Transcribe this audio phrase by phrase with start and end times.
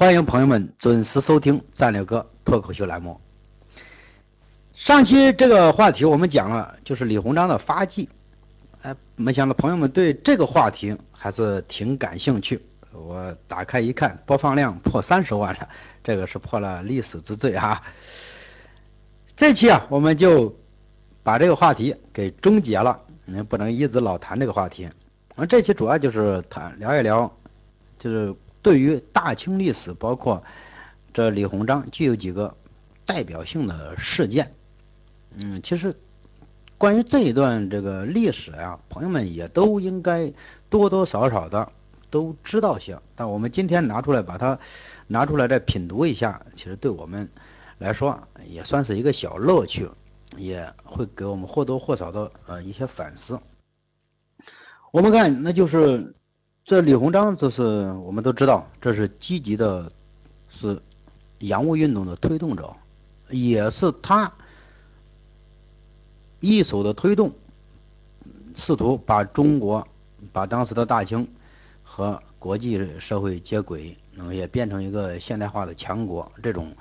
[0.00, 3.20] 欢迎朋友们准时收听战略哥脱口秀栏目。
[4.72, 8.08] 上期这个话题我们讲了，就是李鸿章的发迹。
[8.80, 12.58] 哎，没想到朋友们对这个话题还是挺感兴趣。
[12.92, 15.68] 我打开一看，播放量破三十万了，
[16.02, 17.82] 这个是破了历史之最啊！
[19.36, 20.56] 这期啊，我们就
[21.22, 24.88] 把这个话题给终结了，你不能一直老谈这个话题。
[25.34, 27.30] 我们这期主要就是谈聊一聊，
[27.98, 30.42] 就是对于大清历史，包括
[31.12, 32.56] 这李鸿章，具有几个
[33.04, 34.52] 代表性的事件。
[35.36, 35.96] 嗯，其实。
[36.78, 40.32] 关于这一段这个历史呀，朋友们也都应该
[40.70, 41.70] 多多少少的
[42.08, 42.98] 都知道些。
[43.14, 44.58] 但我们今天拿出来把它
[45.06, 47.28] 拿出来再品读一下，其实对我们
[47.76, 49.90] 来说也算是一个小乐趣，
[50.38, 53.38] 也会给我们或多或少的呃一些反思。
[54.90, 56.14] 我们看，那就是
[56.70, 59.90] 这李鸿章，这是我们都知道，这是积极的，
[60.48, 60.80] 是
[61.40, 62.72] 洋务运动的推动者，
[63.28, 64.32] 也是他。
[66.38, 67.32] 一手的推动，
[68.54, 69.84] 试图把中国、
[70.32, 71.26] 把当时的大清
[71.82, 76.30] 和国际社会接轨，那么也变成一个现代化的强国。
[76.40, 76.72] 这种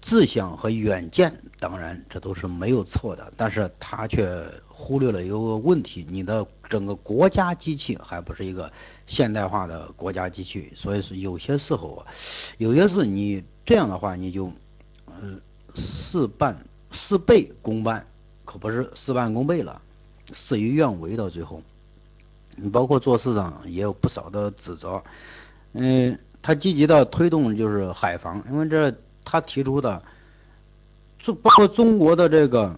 [0.00, 3.32] 志向和远见，当然这都是没有错的。
[3.36, 4.44] 但是他却
[4.82, 8.70] 忽略了一个问题：你的整个国家机器还不是一个
[9.06, 10.72] 现代化的国家机器。
[10.74, 12.04] 所以说，有些时候，
[12.58, 14.52] 有些事你这样的话，你就
[15.22, 15.40] 嗯
[15.76, 16.56] 事半
[16.90, 18.04] 事倍功半。
[18.44, 19.80] 可不是事半功倍了，
[20.32, 21.62] 事与愿违到最后。
[22.56, 25.00] 你包括做事上也有不少的指责。
[25.74, 28.92] 嗯，他积极的推动就是海防，因为这
[29.24, 30.02] 他提出的，
[31.20, 32.76] 就包括中国的这个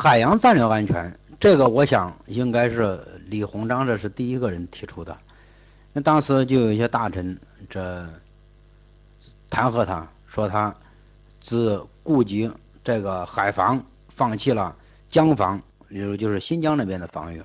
[0.00, 5.18] 海洋战略安全，这个我想应该是李鸿章这是第一个人提出的。
[5.92, 7.36] 那当时就有一些大臣
[7.68, 8.08] 这
[9.50, 10.72] 弹劾他，说他
[11.40, 12.48] 只顾及
[12.84, 13.84] 这个海防。
[14.10, 14.74] 放弃了
[15.10, 17.42] 江防，比如就是新疆那边的防御。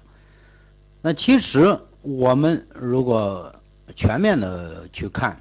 [1.02, 3.56] 那其实我们如果
[3.96, 5.36] 全面的去看，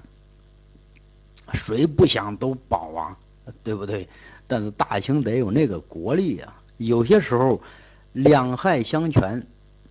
[1.52, 3.16] 谁不想都保啊，
[3.62, 4.08] 对不对？
[4.46, 6.52] 但是大清得有那个国力呀。
[6.86, 7.60] 有些时候
[8.12, 9.46] 两害相权，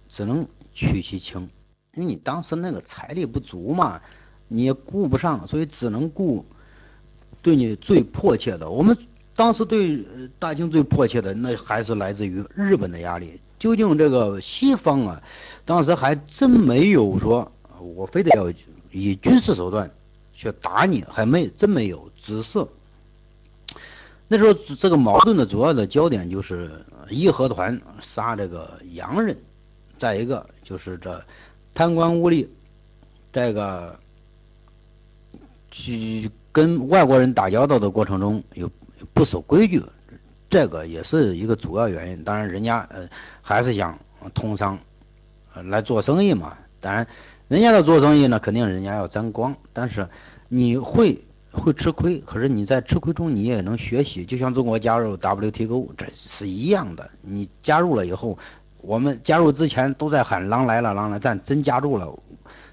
[0.09, 1.49] 只能取其轻，
[1.95, 4.01] 因为你当时那个财力不足嘛，
[4.47, 6.45] 你也顾不上，所以只能顾
[7.41, 8.69] 对你最迫切的。
[8.69, 8.97] 我们。
[9.33, 10.05] 当时对
[10.37, 13.39] 大清最迫切的，那还是来自于日本的压力。
[13.57, 15.23] 究竟这个西方啊，
[15.65, 18.53] 当时还真没有说，我非得要
[18.91, 19.89] 以军事手段
[20.33, 22.11] 去打你，还没真没有。
[22.17, 22.67] 只是
[24.31, 26.71] 那时候这个矛盾的主要的焦点就是
[27.09, 29.35] 义和团杀这个洋人，
[29.99, 31.21] 再一个就是这
[31.73, 32.47] 贪官污吏，
[33.33, 33.99] 这个
[35.69, 38.71] 去跟外国人打交道的过程中有。
[39.15, 39.83] 不守规矩，
[40.47, 42.23] 这个也是一个主要原因。
[42.23, 43.09] 当然，人家呃
[43.41, 43.97] 还是想
[44.35, 44.77] 通商
[45.55, 46.55] 来做生意嘛。
[46.79, 47.07] 当然，
[47.47, 49.55] 人家的做生意呢，肯定人家要沾光。
[49.73, 50.07] 但是
[50.49, 51.19] 你会
[51.51, 54.25] 会吃亏，可是你在吃亏中你也能学习。
[54.25, 57.09] 就像中国加入 WTO，这是一样的。
[57.21, 58.37] 你加入了以后，
[58.81, 62.17] 我们加入之前都在喊“狼来了，狼来”，但真加入了，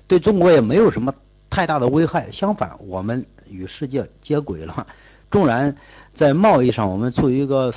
[0.06, 1.12] 对中国也没有什么
[1.50, 2.30] 太大的危害。
[2.30, 4.86] 相反，我们与世界接轨了。
[5.30, 5.74] 纵然
[6.14, 7.74] 在贸易上我们处于一个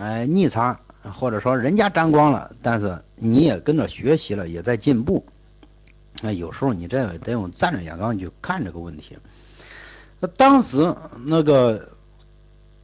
[0.00, 5.24] 哎逆差，或者说人家沾光了，但是你也跟着学习了，也在进步。
[6.22, 9.16] 那有时候你这个得用战略眼光去看这个问题。
[10.20, 10.94] 那当时
[11.24, 11.88] 那个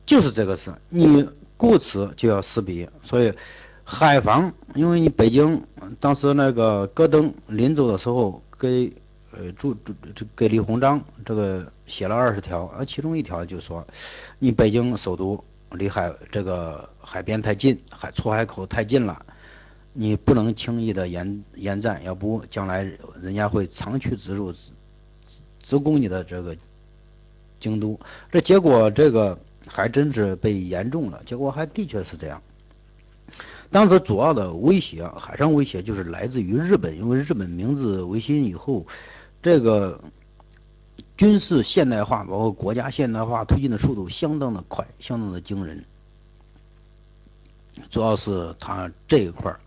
[0.05, 3.33] 就是这个事，你顾此就要失彼，所以
[3.85, 5.63] 海防，因为你北京
[6.01, 8.93] 当时那个戈登临走的时候给。
[9.33, 13.87] 呃，主主这给李鸿章这个写了二十条，而其中一条就说，
[14.39, 15.39] 你北京首都
[15.73, 19.21] 离海这个海边太近，海出海口太近了，
[19.93, 24.71] 你不能轻易的延延战，要不将来人家会长驱直入直，
[25.61, 26.57] 直攻你的这个
[27.67, 27.99] 京都。
[28.31, 29.37] 这结果这个
[29.67, 32.41] 还真是被严重了，结果还的确是这样。
[33.71, 38.87] 当时主要的威胁，海上威胁就是来自于日本，因为日本明治维新以后。
[39.43, 40.01] 这个
[41.17, 45.85] 军事现代化，包括国家现代化推进的速度相当的快，相当的惊人。
[47.91, 49.61] 主要是他这一块儿。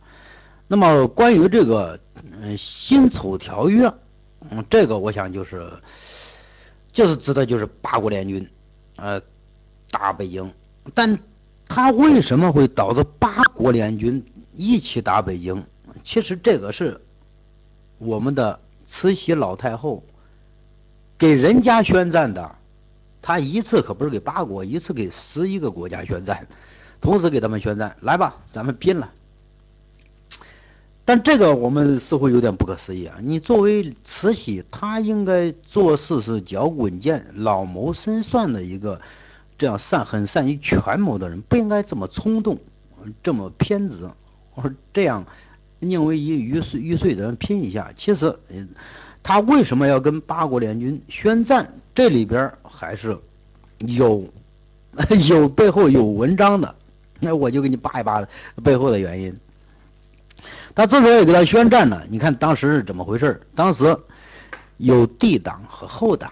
[0.68, 1.98] 那么关于这个
[2.42, 3.94] 嗯辛丑条约，
[4.50, 5.72] 嗯，这个我想就是，
[6.92, 8.48] 就是指的就是八国联军
[8.96, 9.22] 呃
[9.92, 10.52] 打北京，
[10.94, 11.18] 但
[11.68, 14.24] 他为什么会导致八国联军
[14.56, 15.64] 一起打北京？
[16.04, 17.00] 其实这个是
[17.98, 18.60] 我们的。
[18.92, 20.04] 慈禧老太后
[21.16, 22.56] 给人家宣战的，
[23.22, 26.48] 他一次可不是给八国，一次给十一个国家宣战，
[27.00, 29.08] 同时给他们宣战，来吧，咱们拼了。
[31.10, 33.18] 但这个我们似乎有点不可思议啊！
[33.20, 39.02] 你作为慈禧，她应该做事是脚骨稳健、老谋深算的一个
[39.58, 42.60] 这样善很善于权谋的人，不应该这么冲动，
[43.24, 44.08] 这么偏执，
[44.54, 45.26] 我说这样
[45.80, 47.92] 宁为一玉碎玉碎的人拼一下。
[47.96, 48.38] 其实，
[49.24, 51.74] 他为什么要跟八国联军宣战？
[51.96, 53.18] 这里边还是
[53.80, 54.24] 有
[55.28, 56.76] 有背后有文章的。
[57.20, 58.24] 那我就给你扒一扒
[58.64, 59.36] 背后的原因。
[60.80, 63.42] 他之所以给他宣战呢，你看当时是怎么回事？
[63.54, 64.00] 当时
[64.78, 66.32] 有帝党和后党。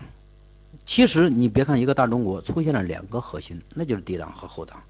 [0.85, 4.81] 其实你别看一个大中国出现了两个核心，那就是帝党和后党。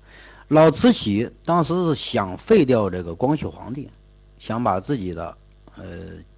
[0.49, 3.89] 老慈禧当时是想废掉这个光绪皇帝，
[4.37, 5.35] 想把自己的
[5.75, 5.83] 呃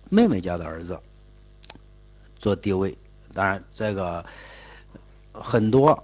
[0.09, 0.97] 妹妹家的儿子
[2.37, 2.97] 做帝位。
[3.33, 4.23] 当然，这个
[5.33, 6.01] 很多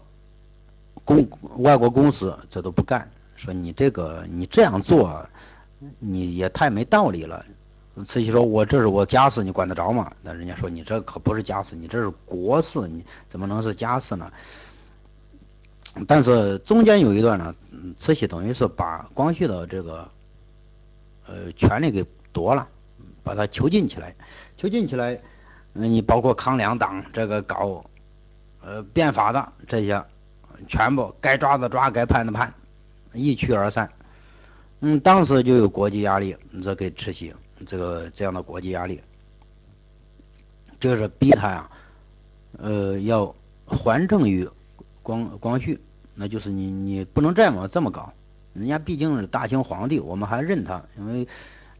[1.06, 1.26] 公
[1.60, 5.26] 外国公司这都不干，说你这个你这样做。
[6.00, 7.46] 你也太没道理了。
[8.06, 14.30] 慈禧说：“我这是我家事，你管得着吗？”那人家说：“你这可不是家事，你这是国事，你怎么能是家事呢？”
[16.06, 17.56] 但是中间有一段呢，
[17.98, 20.10] 慈禧等于是把光绪的这个
[21.26, 22.68] 呃权力给夺了，
[23.24, 24.14] 把他囚禁起来，
[24.58, 25.18] 囚禁起来，
[25.72, 27.82] 你包括康两党这个搞
[28.62, 30.04] 呃变法的这些，
[30.68, 32.54] 全部该抓的抓，该判的判，
[33.14, 33.90] 一去而散。
[34.82, 37.34] 嗯，当时就有国际压力，你这给慈禧
[37.66, 39.02] 这个这样的国际压力，
[40.80, 41.70] 就是逼他呀，
[42.58, 43.34] 呃，要
[43.66, 44.48] 还政于
[45.02, 45.80] 光光绪，
[46.14, 48.14] 那就是你你不能这么这么搞，
[48.54, 51.28] 人家毕竟是大清皇帝，我们还认他，因为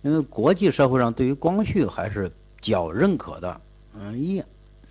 [0.02, 2.32] 因为国际社会上对于光绪还是
[2.62, 3.62] 较认可的，
[3.94, 4.42] 嗯，一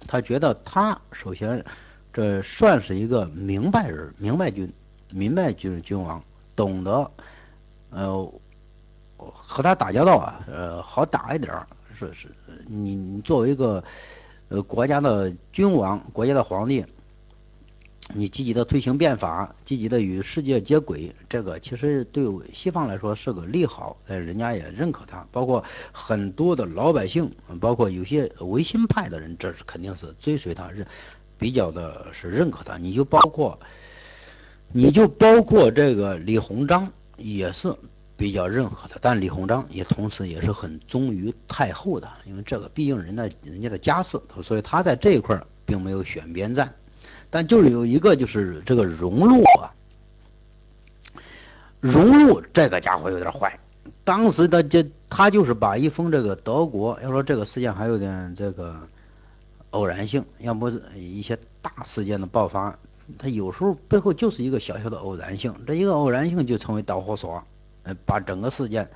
[0.07, 1.65] 他觉得他首先
[2.13, 4.71] 这算是一个明白人，明白君，
[5.11, 6.23] 明白君君王，
[6.55, 7.11] 懂得。
[7.95, 8.33] 呃，
[9.17, 11.55] 和他打交道啊，呃，好打一点。
[11.97, 12.29] 是是，
[12.67, 13.83] 你你作为一个
[14.49, 16.85] 呃国家的君王，国家的皇帝，
[18.13, 25.25] 你积极的推行变法，积极的与世界接轨，这个其实对西方来说是个利好，呃，人家也认可他。
[25.31, 25.63] 包括
[25.93, 27.31] 很多的老百姓，
[27.61, 30.85] 包括有些维新派的人，这是肯定是追随他，是
[31.39, 32.77] 比较的是认可他。
[32.77, 33.57] 你就包括，
[34.73, 36.91] 你就包括这个李鸿章。
[37.17, 37.75] 也是
[38.17, 46.73] 比较认可的，但李鸿章也同时也是很忠于太后的，因为这个毕竟人的人家的家世，所以他在这一块并没有选边站。
[47.31, 49.75] 但就是有一个就是这个荣禄啊，
[51.81, 53.59] 荣禄这个家伙有点坏。
[54.05, 58.77] 当时的这他就是把一封这个德国，要说这个事件还有点这个
[59.71, 62.79] 偶然性，要不是一些大事件的爆发。
[63.19, 67.43] 他有时候背后就是一个小小的偶然性，这一个偶然性就成为导火索，
[67.83, 68.89] 呃，把整个事件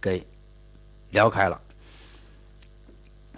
[0.00, 0.26] 给
[1.10, 1.60] 撩开了。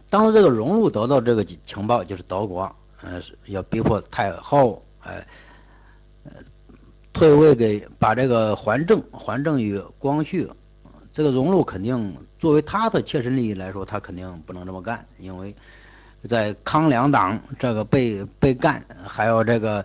[0.09, 5.27] 当时这个荣禄得到这个情报，就是德国，呃，要逼迫太后，哎，
[7.13, 10.51] 退位给把这个还政，还政于光绪。
[11.13, 15.55] 这个荣禄肯定作为他的切身利益来说，他肯定不能这么干，因为。
[16.29, 19.85] 在康梁党这个被被干，还有这个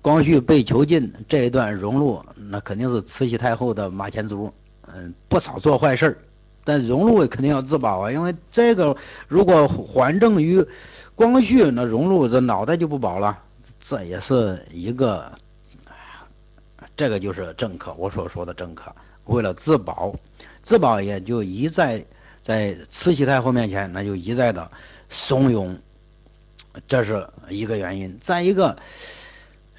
[0.00, 4.52] 光绪被囚禁这一段荣禄，那肯定是慈禧太后的马前卒，
[4.86, 6.16] 嗯，不少做坏事
[6.64, 8.96] 但荣禄肯定要自保啊，因为这个
[9.28, 10.64] 如果还政于
[11.14, 13.38] 光绪，那荣禄这脑袋就不保了。
[13.88, 15.30] 这也是一个，
[16.96, 18.92] 这个就是政客，我所说的政客，
[19.26, 20.12] 为了自保，
[20.64, 22.04] 自保也就一再
[22.42, 24.68] 在慈禧太后面前，那就一再的。
[25.08, 25.76] 怂恿，
[26.88, 28.18] 这是一个原因。
[28.20, 28.76] 再一个，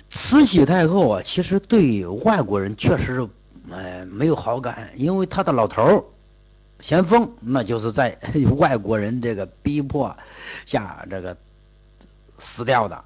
[0.09, 3.27] 慈禧太后啊，其实对外国人确实是
[3.69, 6.03] 呃没有好感，因为她的老头儿
[6.79, 8.17] 咸丰，那就是在
[8.57, 10.15] 外国人这个逼迫
[10.65, 11.35] 下这个
[12.39, 13.03] 死掉的，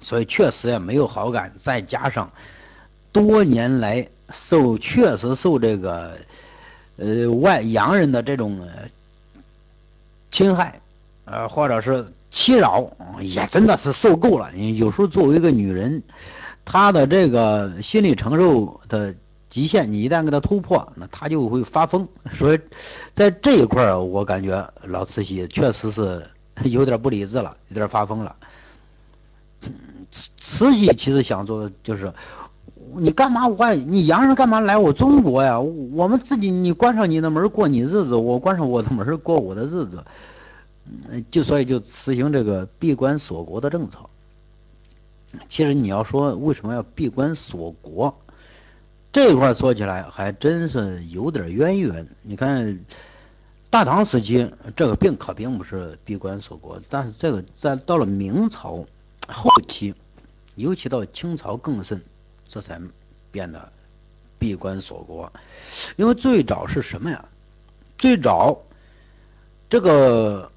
[0.00, 1.52] 所以确实也没有好感。
[1.58, 2.30] 再加上
[3.12, 6.18] 多年来受确实受这个
[6.96, 8.68] 呃外洋人的这种。
[10.30, 10.80] 侵害，
[11.24, 14.52] 呃，或者是欺扰，也真的是受够了。
[14.54, 16.02] 有时候作为一个女人，
[16.64, 19.14] 她的这个心理承受的
[19.48, 22.06] 极限，你一旦给她突破，那她就会发疯。
[22.32, 22.60] 所以
[23.14, 26.26] 在这一块儿，我感觉老慈禧确实是
[26.64, 28.36] 有点不理智了，有点发疯了。
[30.10, 32.12] 慈慈禧其实想做的就是，
[32.96, 35.60] 你干嘛外，你洋人干嘛来我中国呀？
[35.60, 40.02] 我们自己，你关上你的门过你日子，我关上我的门过我的日子。
[41.30, 43.98] 就所以就实行这个闭关锁国的政策。
[45.46, 48.16] 其实你要说为什么要闭关锁国，
[49.12, 52.08] 这一块说起来还真是有点渊源。
[52.22, 52.80] 你看，
[53.68, 58.82] 大唐时期这个并可并不是闭关锁国，但是这个在到了明朝
[59.28, 59.94] 后期，
[60.54, 62.00] 尤其到清朝更甚，
[62.48, 62.80] 这才
[63.30, 63.70] 变得
[64.38, 65.32] 闭关锁国。
[65.96, 67.24] 因为最早是什么呀？
[67.98, 68.58] 最早
[69.68, 70.50] 这个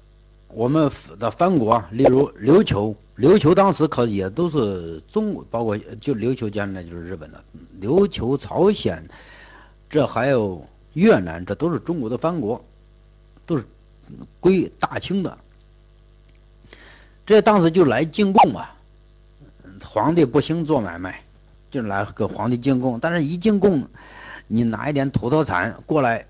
[0.48, 2.96] 我们的藩国，例如琉球。
[3.18, 7.44] 琉球当时可也都是中国，包括就琉球将来就是日本的。
[7.80, 9.06] 琉球、朝鲜，
[9.90, 12.64] 这还有越南，这都是中国的藩国，
[13.44, 13.66] 都是
[14.40, 15.38] 归大清的。
[17.26, 18.74] 这当时就来进贡啊，
[19.84, 21.22] 皇帝不兴做买卖，
[21.72, 23.00] 就来给皇帝进贡。
[23.00, 23.88] 但是一进贡，
[24.46, 26.24] 你拿一点土特产过来，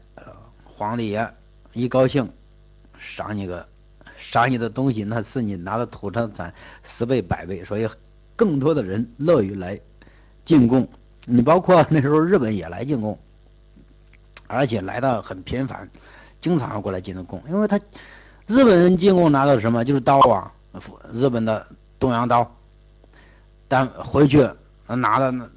[0.65, 1.31] 皇帝爷
[1.75, 2.33] 一高兴，
[2.99, 3.69] 赏你个。
[4.31, 7.89] 赏你的东西，那是你拿的土特产十倍百倍，所以
[8.37, 9.79] 更多的人乐于来
[10.45, 10.89] 进贡。
[11.27, 13.19] 你包括那时候日本也来进贡，
[14.47, 15.91] 而且来的很频繁，
[16.41, 17.43] 经常过来进的贡。
[17.49, 17.77] 因为他
[18.47, 19.85] 日本人进贡拿到什么？
[19.85, 20.53] 就是刀啊，
[21.13, 21.67] 日本的
[21.99, 22.49] 东洋刀。
[23.67, 24.49] 但回去
[24.97, 25.49] 拿的那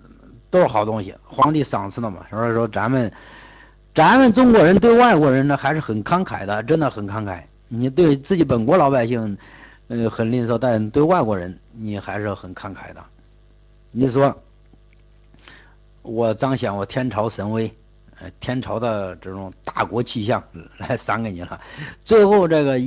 [0.50, 2.25] 都是好东西，皇帝赏赐的嘛。
[2.30, 3.12] 所以说咱们
[3.94, 7.42] 咱们中国人对外国人呢还是很慷慨的，真的很慷慨。
[7.68, 9.38] 你对自己本国老百姓，
[9.88, 13.04] 呃，很吝啬，但对外国人，你还是很慷慨的。
[13.92, 14.36] 你说，
[16.01, 17.74] 我彰显我天朝神威，
[18.20, 20.44] 呃，天朝的这种大国气象
[20.77, 21.60] 来赏给你了。
[22.04, 22.80] 最后这个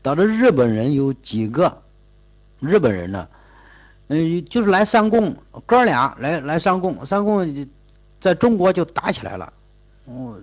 [0.00, 1.82] 导致日本人有几个
[2.60, 3.28] 日本人呢？
[4.12, 7.66] 嗯，就是来上贡，哥俩来来上贡，上贡
[8.20, 9.52] 在中国就打起来了。
[10.04, 10.38] 哦，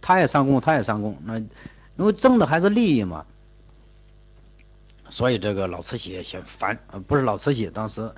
[0.00, 1.42] 他也上贡，他也上贡，那。
[1.98, 3.26] 因为争的还是利益嘛，
[5.08, 8.08] 所以这个老慈禧也嫌烦，不是老慈禧，当时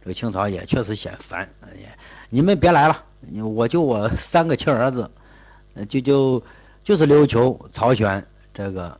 [0.00, 1.96] 这个清朝也确实嫌烦，哎
[2.30, 3.04] 你们别来了，
[3.44, 5.08] 我就我三个亲儿子，
[5.88, 6.42] 就就
[6.82, 8.98] 就是琉球、朝鲜这个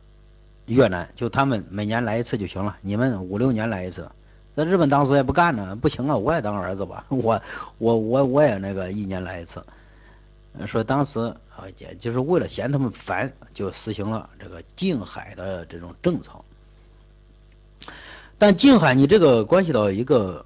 [0.67, 4.09] 越南，就他们每年来一次就行了，你们五六年来一次，
[4.59, 7.41] 在日本当时也不干呢，不行啊，我也当儿子吧，我
[7.77, 9.63] 我我我也那个一年来一次。
[10.67, 11.17] 说当时
[11.55, 16.31] 啊，也就是为了嫌他们烦，就实行了这个近海的这种政策。
[18.37, 20.45] 但近海，你这个关系到一个，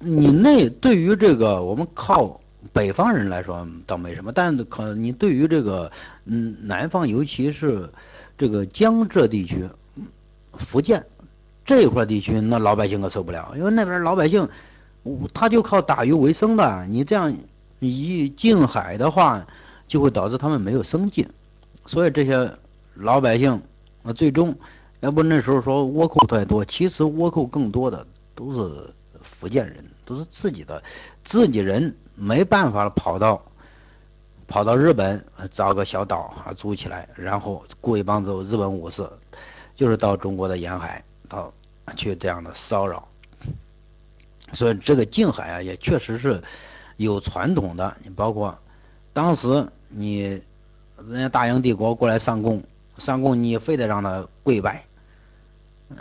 [0.00, 2.40] 你那对于这个我们靠
[2.72, 5.92] 北方人来说倒没什么，但可你对于这个
[6.24, 7.88] 嗯南方，尤其是
[8.36, 9.68] 这个江浙地区、
[10.58, 11.04] 福建
[11.64, 14.48] 这一块地区，那老百姓可受不了，因为那边老百姓
[15.32, 17.34] 他就靠打鱼为生的，你这样。
[17.80, 19.44] 一禁海的话，
[19.86, 21.28] 就会导致他们没有生计，
[21.84, 22.50] 所以这些
[22.94, 23.60] 老百姓
[24.02, 24.56] 啊，最终
[25.00, 28.90] 要不那时候说倭寇太多，其实倭寇更多的都是
[29.20, 30.82] 福建人，都是自己的
[31.24, 33.42] 自己人，没办法跑到
[34.48, 39.06] 跑到日本找个小岛啊租起来，然后雇一帮子日本武士，
[39.76, 41.52] 就是到中国的沿海到
[41.96, 43.08] 去这样的骚扰，
[44.52, 46.42] 所以这个静海啊，也确实是。
[46.96, 48.56] 有传统的，你包括
[49.12, 50.40] 当时你
[50.96, 52.62] 人家大英帝国过来上贡，
[52.98, 54.84] 上贡你非得让他跪拜，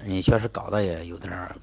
[0.06, 1.56] 你确实搞得也有点儿，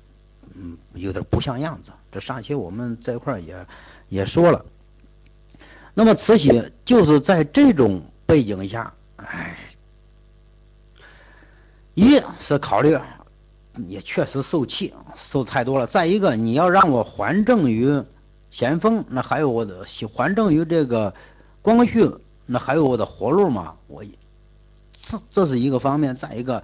[0.57, 1.93] 嗯，有点不像样子。
[2.11, 3.65] 这上期我们这块也
[4.09, 4.67] 也说了，
[5.95, 9.57] 那么慈禧就是在这种背景下，哎，
[11.95, 12.99] 一是考虑
[13.89, 18.03] 也确实受气，受太多了；再一个，你要让我还政于。
[18.51, 21.15] 咸丰，那还有我的还政于这个
[21.63, 22.11] 光绪，
[22.47, 23.77] 那还有我的活路嘛？
[23.87, 24.03] 我
[24.93, 26.61] 这这是一个方面，再一个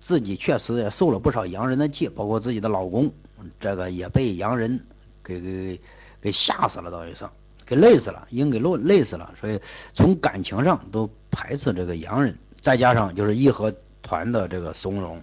[0.00, 3.10] 自己确实也受了不少洋人的气，包括自己的老公，
[3.58, 4.80] 这个也被洋人
[5.24, 5.80] 给给
[6.20, 7.28] 给吓死了，等于是
[7.66, 9.60] 给累死了，已经给累累死了，所以
[9.92, 12.38] 从感情上都排斥这个洋人。
[12.62, 15.18] 再加上就是义和团的这个怂恿，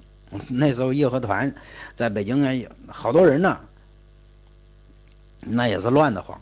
[0.50, 1.54] 那时候义和团
[1.96, 3.58] 在北京也好多人呢。
[5.44, 6.40] 那也是乱得慌，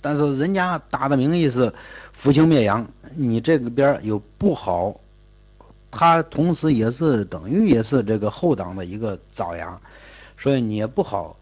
[0.00, 1.72] 但是人家打的名义是
[2.12, 4.92] 扶清灭洋，你这个边有不好，
[5.88, 9.80] 他同时也是等于也是这个后党的一个爪牙，
[10.36, 11.36] 所以你也不好，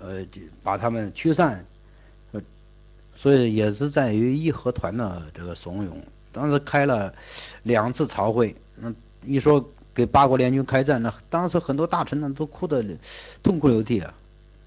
[0.00, 0.26] 呃，
[0.64, 1.64] 把他们驱散，
[3.14, 5.92] 所以也是在于义和团的这个怂恿，
[6.32, 7.14] 当时开了
[7.62, 8.92] 两次朝会，那
[9.24, 9.64] 一说
[9.98, 12.84] 给八国联军开战，那当时很多大臣呢都哭得
[13.42, 14.14] 痛哭流涕啊，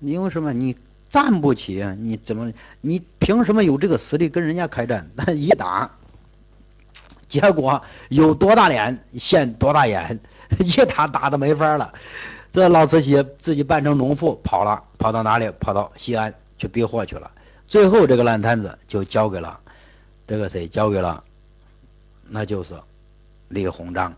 [0.01, 0.75] 因为什么你？
[1.09, 2.53] 站不起，你怎么？
[2.79, 5.05] 你凭什么有这个实力跟人家开战？
[5.13, 5.91] 但一打，
[7.27, 10.17] 结果有多大脸现多大眼，
[10.59, 11.93] 一打打的没法了。
[12.53, 15.51] 这老慈禧自己扮成农妇跑了，跑到哪里？
[15.59, 17.29] 跑到西安去逼祸去了。
[17.67, 19.59] 最后这个烂摊子就交给了
[20.25, 20.65] 这个谁？
[20.65, 21.21] 交给了，
[22.29, 22.73] 那就是
[23.49, 24.13] 李鸿章。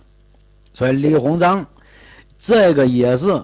[0.73, 1.65] 所以李鸿章
[2.39, 3.43] 这个也是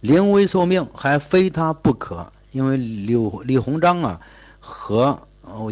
[0.00, 2.32] 临危受命，还非他不可。
[2.50, 4.20] 因为李李鸿章啊
[4.60, 5.20] 和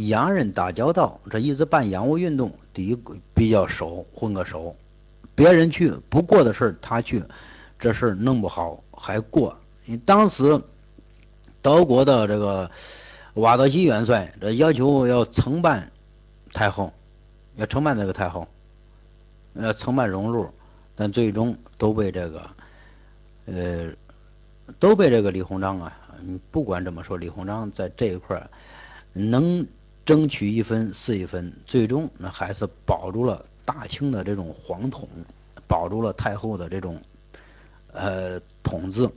[0.01, 2.99] 洋人打交道，这一直办洋务运动，第一
[3.35, 4.75] 比较熟，混个熟。
[5.35, 7.23] 别人去不过的事他去，
[7.79, 9.57] 这事弄不好还过。
[9.85, 10.61] 你当时
[11.61, 12.71] 德国的这个
[13.35, 15.91] 瓦德西元帅，这要求要承办
[16.53, 16.93] 太后，
[17.57, 18.49] 要承办这个太后，
[19.55, 20.49] 要承办荣禄，
[20.97, 22.51] 但最终都被这个
[23.45, 23.93] 呃
[24.81, 25.97] 都被这个李鸿章啊。
[26.23, 28.43] 你不管怎么说，李鸿章在这一块
[29.13, 29.67] 能
[30.05, 35.07] 争取一分是一分，最终那还是保住了大清的这种皇统，
[35.69, 36.99] 保住了太后的这种
[37.93, 39.09] 呃统治。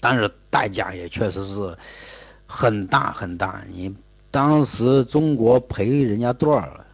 [0.00, 1.76] 但是代价也确实是
[2.46, 3.64] 很大很大。
[3.70, 3.94] 你
[4.30, 6.84] 当时中国赔人家多少？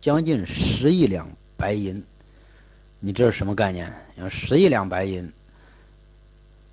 [0.00, 2.04] 将近十亿两白银。
[3.06, 3.92] 你这是什么概念？
[4.28, 5.32] 十亿两白银。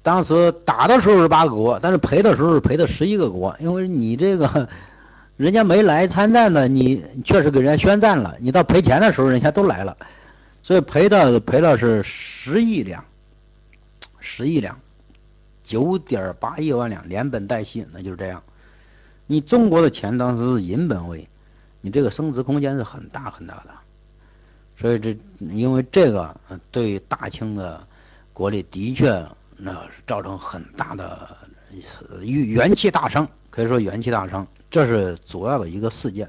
[0.02, 4.68] 当时打的时候是八个国，但是赔的时候是赔的十一个国，因为你这个
[5.38, 8.36] 人家没来参战呢，你确实给人家宣战了。
[8.40, 9.96] 你到赔钱的时候，人家都来了，
[10.64, 13.06] 所以赔的赔的是十亿两，
[14.20, 14.76] 十亿两，
[15.64, 18.42] 九点八亿万两，连本带息，那就是这样。
[19.28, 21.28] 你中国的钱当时是银本位，
[21.80, 23.70] 你这个升值空间是很大很大的，
[24.78, 26.36] 所以这因为这个
[26.72, 27.86] 对大清的
[28.34, 29.26] 国力的确。
[29.56, 31.38] 那造成很大的
[32.22, 36.28] 元元气大伤，可以说元气大伤，这是主要的一个事件。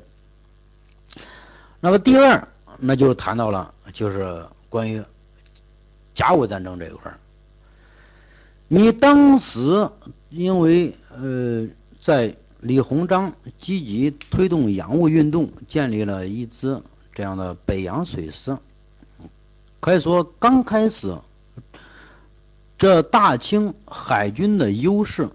[1.80, 2.46] 那么第二，
[2.78, 5.02] 那就谈到了就是关于
[6.14, 7.18] 甲午战争这一块儿。
[8.68, 9.88] 你当时
[10.28, 11.66] 因为呃，
[12.00, 16.80] 在李鸿章积极推动洋务运动，建立了一支
[17.14, 18.56] 这样的北洋水师，
[19.80, 21.16] 可以说刚开始。
[22.76, 25.28] 这大清海军的优势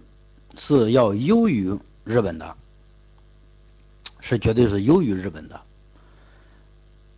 [0.58, 2.56] 是要优于日本的，
[4.20, 5.60] 是绝对是优于日本的。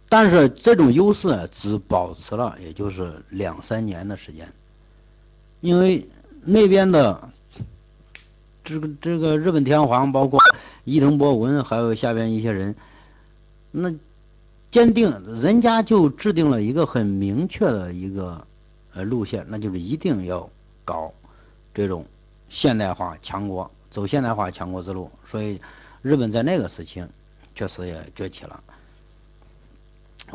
[0.07, 4.47] 但是这种优势只保持了也就是两三年的时间，
[5.59, 6.07] 因为
[6.45, 7.29] 那边的
[8.63, 10.39] 这个这个日本天皇，包括
[10.85, 12.75] 伊藤博文，还有下边一些人，
[13.71, 13.91] 那
[14.71, 18.47] 坚定人家就制定了一个很明确的一个。
[18.93, 20.49] 呃，路线那就是一定要
[20.83, 21.13] 搞
[21.73, 22.05] 这种
[22.49, 25.09] 现代化强国，走现代化强国之路。
[25.29, 25.61] 所以，
[26.01, 27.01] 日本在那个时期
[27.55, 28.61] 确实也崛起了。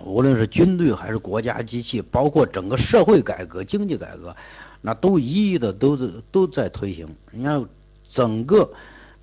[0.02, 4.34] 无论是军队还是国家机器，包括整个社会改革、经济改革，
[4.80, 7.06] 那都一一的都是都在推行。
[7.32, 7.62] 你看，
[8.10, 8.66] 整个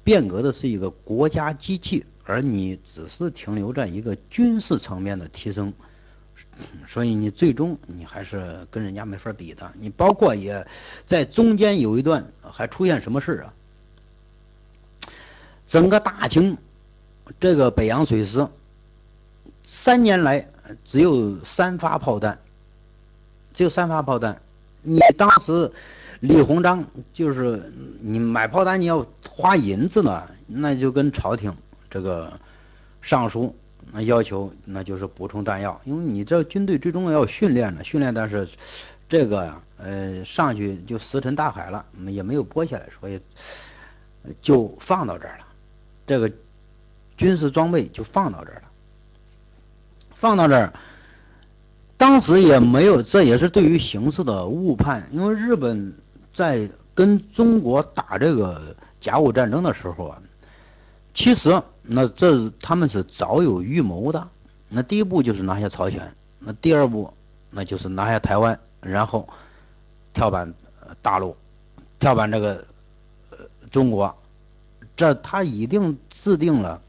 [0.04, 5.74] 变革的是一个国家机器，而你只是停留在一个军事层面的提升。
[6.88, 9.72] 所以你最终你还是跟人家没法比的。
[9.80, 10.66] 你包括也
[11.08, 13.54] 在中间有一段还出现什么事啊？
[15.66, 16.56] 整个大清
[17.40, 18.48] 这个北洋水师
[19.66, 20.48] 三年来
[20.86, 22.38] 只有三发炮弹，
[23.56, 24.40] 只有三发炮弹。
[24.84, 25.72] 你当时
[26.20, 31.52] 李鸿章就是你买炮弹你要花银子呢，那就跟朝廷
[31.94, 32.34] 这个
[33.04, 33.56] 上书。
[33.92, 38.48] 那要求那就是补充弹药，因为你这军队最终要训练的，训练但是
[39.10, 43.20] 这个，呃，上去就石沉大海了，也没有拨下来，所以
[44.42, 45.46] 就放到这儿了。
[46.08, 46.32] 这个
[47.18, 48.64] 军事装备就放到这儿了，
[50.16, 50.72] 放到这儿，
[51.98, 55.94] 当时也没有，这也是对于形势的误判，因为日本
[56.34, 60.18] 在跟中国打这个甲午战争的时候啊。
[61.14, 64.28] 其实，那这他们是早有预谋的。
[64.68, 67.14] 那第一步就是拿下朝鲜，那第二步
[67.52, 69.30] 那就是拿下台湾，然后
[70.12, 70.52] 跳板
[71.02, 71.38] 大陆，
[72.00, 72.66] 跳板这个
[73.72, 74.16] 中国。
[74.98, 76.82] 这他一定制定了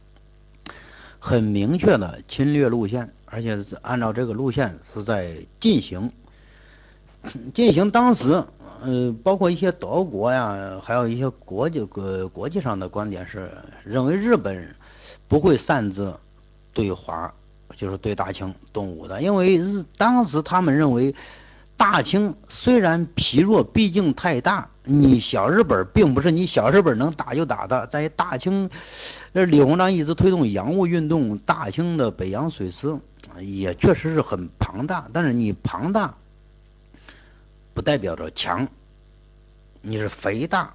[1.18, 6.10] 很明确的侵略路线，而且是按照这个路线是在进行
[7.52, 7.90] 进行。
[7.90, 8.44] 当时。
[8.84, 13.50] 呃，包括一些德国呀，还有一些国际国国际上的观点是
[13.82, 14.74] 认为日本
[15.26, 16.14] 不会擅自
[16.72, 17.32] 对华，
[17.76, 21.14] 就是对大清动武的，因为日当时他们认为
[21.76, 28.68] 大清虽然疲弱，毕竟太大，你小日本并不是你小日本能打就打的，在大清，
[29.32, 32.94] 这李鸿章一直推动洋务运动，大清的北洋水师
[33.40, 36.14] 也确实是很庞大，但是你庞大
[37.74, 38.66] 不代表着强，
[39.82, 40.72] 你是肥大，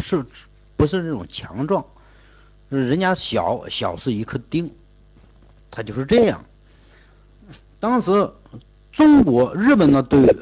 [0.00, 0.24] 是
[0.76, 1.84] 不是那种强壮？
[2.68, 4.72] 人家小小是一颗钉，
[5.70, 6.44] 他就是这样。
[7.78, 8.30] 当时
[8.90, 10.36] 中国日本呢对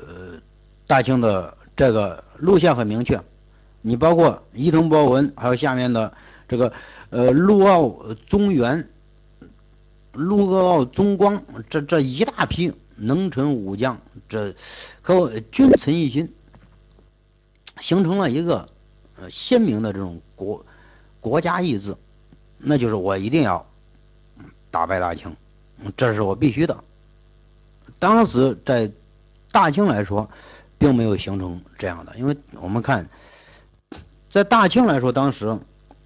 [0.87, 3.21] 大清的这个路线很明确，
[3.83, 6.11] 你包括伊藤博文，还有下面的
[6.49, 6.73] 这个
[7.11, 8.89] 呃陆奥中原、
[10.13, 14.55] 陆奥中光这这一大批能臣武将，这
[15.03, 16.33] 可君臣一心，
[17.81, 18.69] 形成了一个
[19.19, 20.65] 呃鲜明的这种国
[21.21, 21.97] 国家意志。
[22.59, 23.67] 那就是我一定要
[24.71, 25.37] 打败大清，
[25.97, 26.83] 这是我必须的。
[27.99, 28.91] 当时在
[29.53, 30.31] 大清来说，
[30.79, 33.09] 并没有形成这样的，因为我们看，
[34.31, 35.59] 在大清来说，当时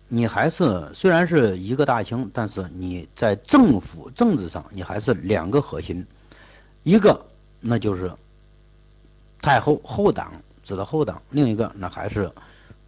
[0.08, 6.06] 你还是虽然是一个大清，但是你在政府政治上，你还是两个核心，
[6.88, 7.22] 一个
[7.60, 8.10] 那就是
[9.42, 10.32] 太后后党
[10.64, 12.32] 指的后党，另一个那还是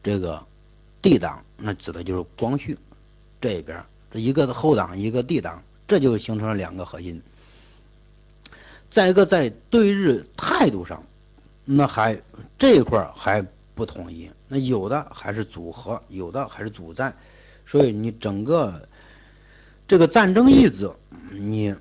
[0.03, 0.43] 这个
[1.03, 2.79] 帝党，那指的就是光绪。
[3.43, 7.21] 这边这一个后党，一个帝党，这就形成了两个核心。
[8.91, 11.05] 再一个，在对日态度上，
[11.67, 12.19] 那还
[12.59, 17.15] 这一块还不统一，那有的还是组合，有的还是组战，
[17.67, 18.89] 所以你整个
[19.87, 20.91] 这个战争意志
[21.31, 21.75] 你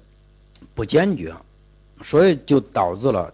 [0.75, 1.33] 不坚决，
[2.01, 3.33] 所以就导致了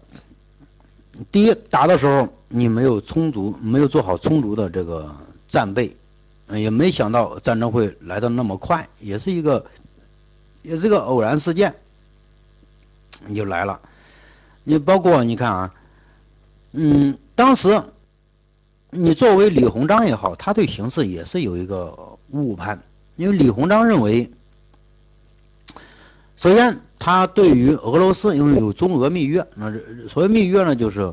[1.31, 5.15] 第一打的时候你没有充足，没有做好充足的这个
[5.47, 5.95] 战备。
[6.49, 9.65] 也没想到战争会来的那么快，也是一个，
[10.61, 11.73] 也是一个偶然事件，
[13.25, 13.79] 你就来了。
[14.63, 15.73] 你包括你看啊，
[16.73, 17.81] 嗯，当时
[18.91, 21.97] 你作为李鸿章也好，他对形势也是有一个
[22.29, 22.79] 误判，
[23.15, 24.29] 因为李鸿章认为，
[26.45, 29.73] 首先他对于俄罗斯因为有中俄密约，那
[30.07, 31.11] 所谓密约呢，就是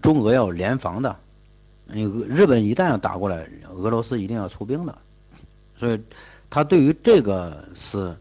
[0.00, 1.14] 中俄要联防的。
[1.84, 4.96] 那个日本一旦要打过来，俄罗斯一定要出兵的，
[5.76, 6.00] 所以
[6.48, 8.16] 他对于这个是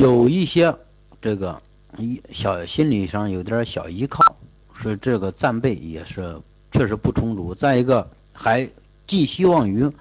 [0.00, 0.74] 有一些
[1.20, 1.60] 这个
[1.98, 4.34] 一小心理上有点小依靠，
[4.80, 6.40] 所以这个战备也是
[6.72, 7.54] 确实不充足。
[7.54, 8.66] 再一个还
[9.06, 9.92] 寄希望于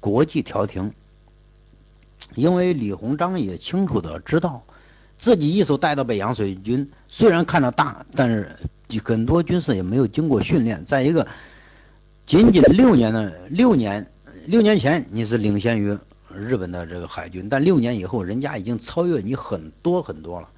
[0.00, 0.92] 国际调停，
[2.34, 4.62] 因为李鸿章也清楚的知道，
[5.18, 8.54] 自己一手带的北洋水军虽然看着大，但是。
[9.02, 10.84] 很多军事也没有经过训练。
[10.84, 11.26] 再一个，
[12.26, 14.06] 仅仅六年的六年，
[14.44, 15.98] 六年前你是领先于
[16.32, 20.48] 日本的这个海军，但六年以后，人家已经超越你很多很多了。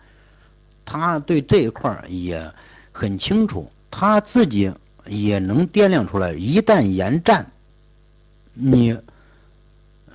[0.84, 2.52] 他对这一块也
[2.92, 4.70] 很清楚，他自己
[5.06, 7.46] 也能掂量出来，一旦严战，
[8.52, 8.98] 你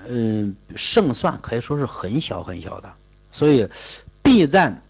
[0.08, 2.92] 嗯胜算可以说是很小很小的，
[3.32, 3.68] 所以
[4.22, 4.82] B 战。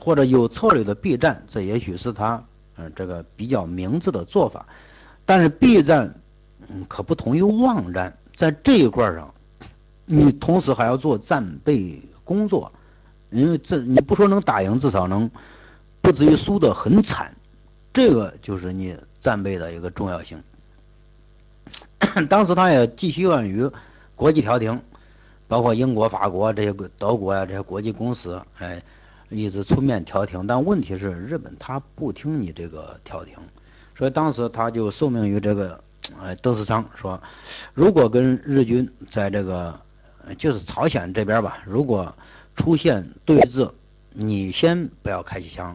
[0.00, 2.42] 或者有策略的 B 战，这也许是他
[2.78, 4.64] 嗯这个比较明智的做法。
[5.26, 6.14] 但是 B 战
[6.66, 9.34] 嗯可不同于妄战，在这一块上，
[10.06, 12.72] 你同时还要做战备工作，
[13.28, 15.30] 因为这你不说能打赢，至少能
[16.00, 17.30] 不至于输得很惨。
[17.92, 20.42] 这个就是你战备的一个重要性。
[22.30, 23.70] 当时他也寄希望于
[24.22, 24.80] 国际调停，
[25.48, 28.80] 包括英国、法国这些德国啊这些国际公司，哎。
[29.30, 33.34] 一直出面调停，但问题是日本他不听你这个调停，
[33.96, 35.82] 所以当时他就受命于这个
[36.20, 37.18] 呃邓世昌说，
[37.72, 39.74] 如果跟日军在这个
[40.36, 42.14] 就是朝鲜这边吧，如果
[42.56, 43.70] 出现对峙，
[44.12, 45.74] 你先不要开起枪，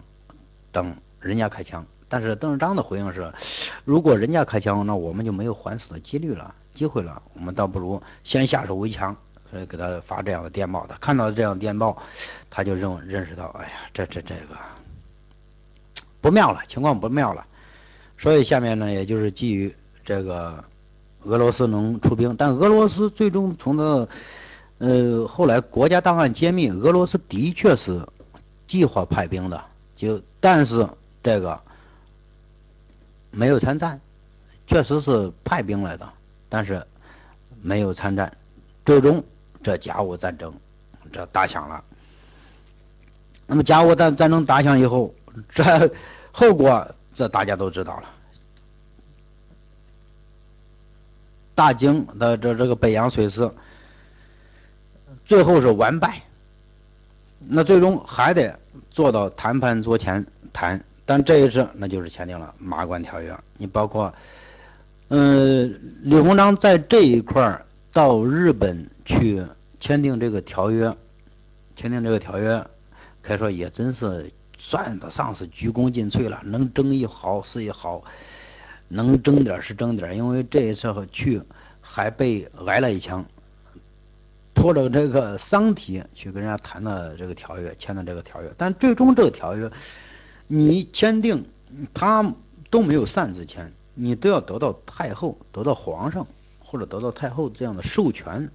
[0.72, 1.84] 等人家开枪。
[2.08, 3.34] 但是邓世昌的回应是，
[3.86, 9.16] 如果人家开枪，那我们就没有还手的几率了，机会了，我们倒不如先下手为强。
[9.50, 11.98] 所以给他发这样的电报的，看到这样电报，
[12.50, 14.58] 他就认认识到，哎呀，这这这个
[16.20, 17.46] 不妙了，情况不妙了。
[18.18, 20.62] 所以下面呢，也就是基于这个
[21.24, 24.10] 俄罗斯能出兵，但俄罗斯最终从的
[24.80, 28.06] 呃后来国家档案揭秘，俄罗斯的确是
[28.68, 29.64] 计划派兵的，
[29.96, 30.86] 就但是
[31.24, 31.58] 这个
[33.32, 34.02] 没有参战，
[34.68, 36.10] 确实是派兵来的，
[36.50, 36.86] 但是
[37.62, 38.32] 没有参战，
[38.86, 39.24] 最终。
[39.64, 40.54] 这甲午战争，
[41.12, 41.84] 这打响了。
[43.48, 45.14] 那么甲午战战争打响以后，
[45.50, 45.92] 这
[46.32, 48.04] 后果这大家都知道了。
[51.56, 53.52] 大京的这这个北洋水师，
[55.26, 56.22] 最后是完败。
[57.40, 58.58] 那最终还得
[58.92, 63.36] 坐到谈判桌前谈，但这一次那就是签订了马关条约。
[63.58, 64.14] 你包括，
[65.10, 69.42] 嗯，李鸿章在这一块儿到日本去
[69.80, 70.94] 签订这个条约，
[71.78, 72.62] 签订这个条约，
[73.22, 78.04] 可以说也真是算得上是鞠躬尽瘁了，能争一毫是一毫，
[78.90, 81.42] 能争点是争点，因为这一次去
[81.80, 83.26] 还被挨了一枪。
[84.54, 89.72] 拖着这个丧体去跟人家谈的这个条约，签的这个条约，但最终这个条约
[90.48, 91.46] 你签订，
[91.94, 92.34] 他
[92.70, 96.26] 都没有擅自签，你都要得到太后、得到皇上
[96.60, 98.50] 或者得到太后这样的授权，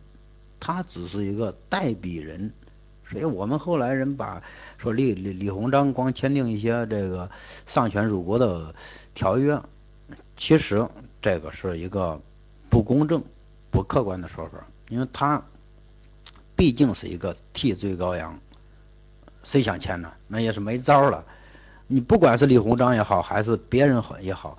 [0.61, 2.53] 他只是一个代笔人。
[3.09, 4.43] 所以我们后来人把
[4.79, 7.29] 说李李李鸿章光签订一些这个
[7.67, 8.75] 丧权辱国的
[9.15, 9.61] 条约，
[10.37, 10.89] 其实
[11.21, 12.21] 这个是一个
[12.71, 13.23] 不公正、
[13.71, 15.43] 不客观的说法，因为他。
[16.55, 18.39] 毕竟是一个替罪羔羊，
[19.43, 20.13] 谁想签呢？
[20.29, 21.25] 那也是没招了。
[21.89, 24.57] 你不管是李鸿章也好，还是别人好也好，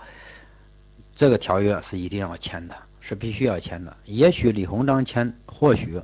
[1.15, 3.95] 这个条约是一定要签的，是必须要签的。
[4.05, 6.01] 也许李鸿章签，或许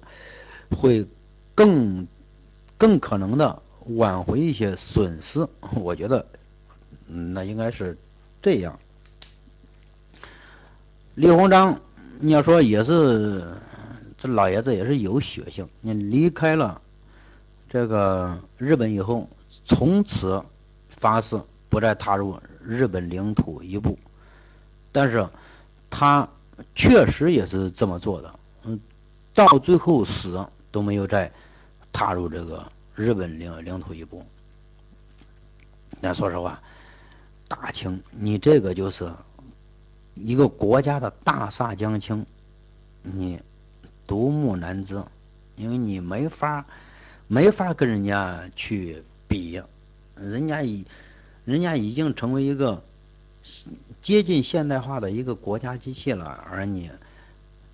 [0.72, 1.06] 会
[1.56, 2.08] 更
[2.78, 3.62] 更可能的
[3.96, 5.48] 挽回一些损失。
[5.76, 6.26] 我觉得，
[7.08, 7.98] 那应该是
[8.42, 8.80] 这样。
[11.16, 11.80] 李鸿章，
[12.20, 13.46] 你要说也是。
[14.22, 15.66] 这老爷子也是有血性。
[15.80, 16.82] 你离开了
[17.70, 19.30] 这个日本以后，
[19.64, 20.44] 从此
[20.90, 23.98] 发誓不再踏入日本领土一步。
[24.92, 25.28] 但是
[25.90, 26.28] 他
[26.76, 28.80] 确实也是这么做的，嗯，
[29.34, 31.32] 到最后死都没有再
[31.92, 34.26] 踏入这个日本领领土一步。
[36.02, 36.62] 那说实话，
[37.48, 39.12] 大清，你这个就是
[40.16, 42.26] 一个国家的大厦将倾，
[43.02, 43.40] 你。
[44.08, 45.00] 独木难支，
[45.56, 46.66] 因为你没法
[47.28, 49.62] 没法跟人家去比，
[50.16, 50.84] 人家已
[51.46, 52.84] 人家已经成为一个
[54.02, 56.90] 接近现代化的一个国家机器了，而你，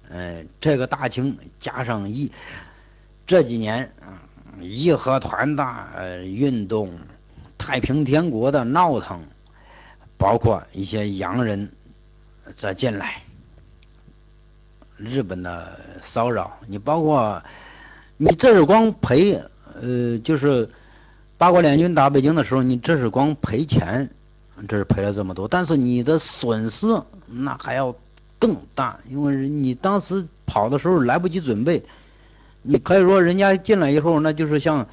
[0.10, 2.32] 嗯，这个大清加上义
[3.28, 3.92] 这几年
[4.60, 6.92] 义和团的运动，
[7.58, 9.22] 太平天国的闹腾，
[10.18, 11.72] 包括一些洋人
[12.58, 13.22] 再进来。
[14.98, 17.44] 日本的骚扰，你包括
[18.16, 19.34] 你这是光赔，
[19.82, 20.70] 呃，就是
[21.38, 24.10] 八国联军打北京的时候，你这是光赔钱，
[24.68, 26.88] 这是赔了这么多，但是你的损失
[27.28, 27.96] 那还要
[28.40, 31.84] 更大，因为你当时跑的时候来不及准备，
[32.62, 34.88] 你可以说人家进来以后，那就是像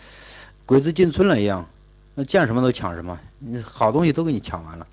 [0.67, 1.67] 鬼子进村了一样，
[2.15, 3.19] 那见什么都抢什么，
[3.65, 4.87] 好东西都给你抢完了，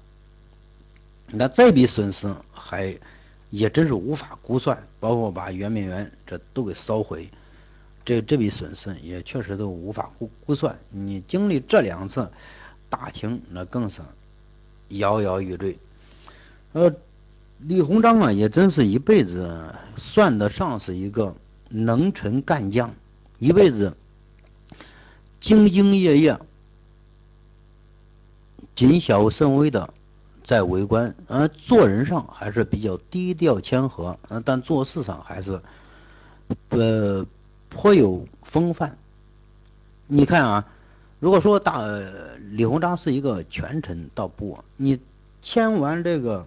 [1.32, 2.98] 那这笔损失还。
[3.52, 7.28] 也真是无法估算，包括把圆明园这都给烧毁，
[8.06, 10.78] 这这笔损失也确实都无法估估算。
[10.92, 12.30] 你经历这两次
[12.92, 14.02] 大清，那更是
[14.90, 15.78] 摇摇欲坠。
[16.74, 16.94] 呃，
[17.60, 21.36] 李鸿章啊，也真是一辈子算得上是一个
[21.70, 22.94] 能臣干将，
[23.40, 23.96] 一辈子
[25.42, 26.40] 兢兢业业、
[28.76, 29.94] 谨小慎微的。
[30.46, 35.62] 在为官，呃，做人上还是比较低调谦和，呃，但做事上还是
[36.70, 37.24] 呃
[37.70, 38.98] 颇有风范。
[40.08, 40.66] 你看啊，
[41.20, 41.82] 如果说大
[42.52, 45.00] 李鸿章是一个权臣，倒不，你
[45.42, 46.46] 签完这个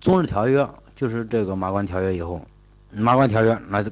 [0.00, 2.46] 中日条约，就是这个马关条约以后，
[2.90, 3.84] 马关条约那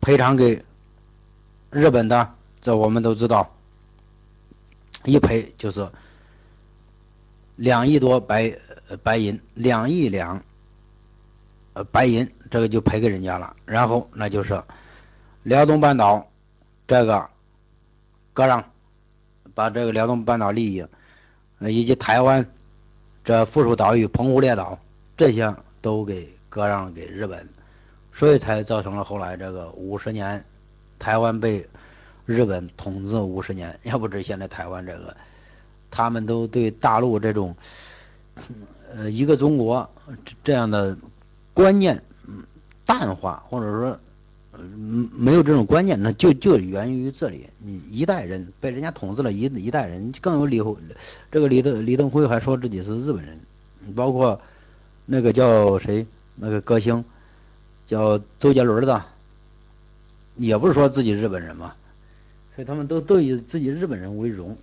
[0.00, 0.64] 赔偿给
[1.70, 3.50] 日本的，这我们都知道，
[5.04, 5.88] 一赔就是。
[7.56, 8.56] 两亿多白
[9.02, 10.42] 白银，两亿两
[11.74, 13.54] 呃白银，这个就赔给人家了。
[13.66, 14.62] 然后那就是
[15.42, 16.26] 辽东半岛
[16.88, 17.28] 这个
[18.40, 18.64] 割让，
[19.54, 20.86] 把这个辽东半岛利益
[21.60, 22.46] 以及台湾
[23.22, 24.78] 这附属岛屿澎湖列岛
[25.14, 27.46] 这些都给割让给日本，
[28.14, 30.42] 所以才造成了后来这个五十年
[30.98, 31.68] 台湾被
[32.24, 35.14] 日本统治五十年， 要不是现在台湾这个。
[35.90, 37.54] 他们都对大陆这种
[38.94, 39.90] 呃一个中国
[40.42, 40.96] 这样的
[41.52, 42.02] 观念
[42.86, 43.98] 淡化，或者说
[44.62, 47.48] 嗯没有这种观念，那就就源于这里。
[47.58, 50.60] 你一代人被人家统治了一一代人，更有李
[51.30, 53.38] 这个李登李登辉还说自己是日本人，
[53.94, 54.40] 包括
[55.06, 57.04] 那个叫谁那个歌星
[57.86, 59.04] 叫周杰伦的，
[60.36, 61.74] 也不是说自己日本人嘛，
[62.54, 64.56] 所以他们都都以自己日本人为荣。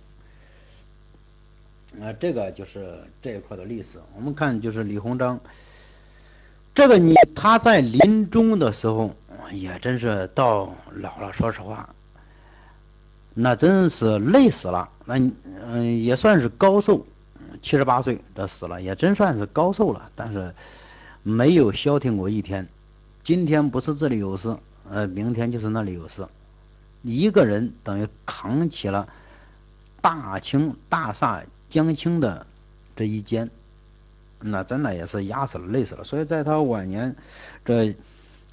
[2.00, 3.98] 啊，这个就是这一块的历史。
[4.14, 5.40] 我们看，就是李鸿章，
[6.74, 9.14] 这个你他在临终的时候，
[9.52, 11.32] 也真是到老了。
[11.32, 11.88] 说实话，
[13.34, 14.88] 那真是累死了。
[15.04, 15.14] 那
[15.66, 17.06] 嗯也算是高寿，
[17.62, 20.10] 七十八岁这死了，也真算是高寿了。
[20.14, 20.54] 但是
[21.22, 22.66] 没有消停过一天。
[23.24, 24.56] 今天不是这里有事，
[24.90, 26.26] 呃，明天就是那里有事。
[27.02, 29.06] 一个人等于扛起了
[30.00, 32.46] 大清大厦将倾的
[32.96, 33.50] 这一肩，
[34.40, 36.04] 那真的也是压死了累死了。
[36.04, 37.14] 所以在他晚年
[37.64, 37.94] 这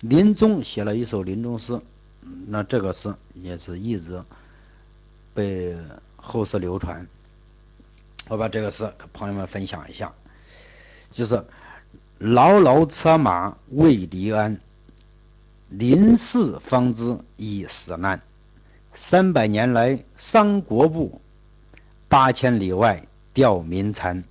[0.08, 1.80] 临终写了一首临终诗，
[2.48, 4.24] 那这个诗也是一直
[5.34, 5.76] 被
[6.16, 7.06] 后世流传。
[8.28, 10.12] 我把这个诗跟朋友们分享一下，
[11.12, 11.44] 就是
[12.20, 14.60] 牢牢车马未离鞍，
[15.70, 18.22] 临死方知已死难。
[18.96, 21.22] 三百年来伤国步，
[22.08, 24.24] 八千里外吊民残。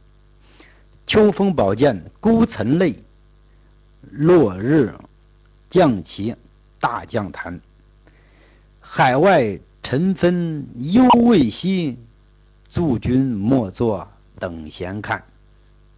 [1.07, 2.97] 秋风宝剑孤臣泪，
[4.11, 4.95] 落日
[5.75, 6.37] 将旗
[6.79, 7.61] 大将坛。
[8.79, 11.99] 海外尘纷犹未息，
[12.69, 14.07] 驻军莫作
[14.39, 15.25] 等闲看。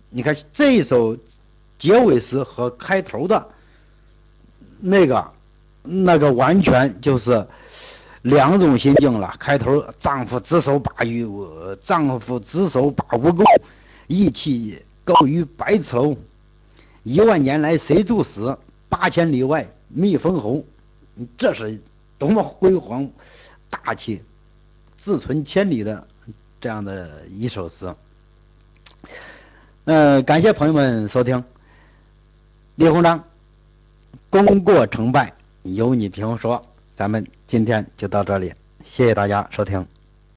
[0.09, 1.19] 你看这一首
[1.79, 3.49] 结尾诗和开头的
[4.81, 5.31] 那个，
[5.83, 7.47] 那个完全就是。
[8.23, 9.37] 两种心境了。
[9.39, 11.25] 开头，丈夫只手把鱼，
[11.81, 13.45] 丈夫只手把吴钩，
[14.09, 16.17] 义气高于百尺楼。
[17.05, 18.59] 一万年来谁助死？
[18.99, 20.65] 八千里外觅封侯。
[21.37, 21.79] 这是
[22.19, 23.09] 多么辉煌、
[23.69, 24.23] 大气、
[24.97, 26.07] 自存千里的
[26.61, 27.95] 这样的一首诗。
[29.85, 31.43] 呃，感谢朋友们收听。
[32.77, 33.23] 李鸿章，
[34.31, 35.33] 功过成败
[35.63, 36.65] 由你评说。
[36.95, 39.87] 咱们今天就到这里，谢谢大家收听。